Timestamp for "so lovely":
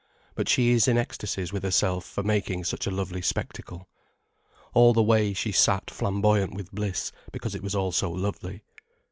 7.91-8.63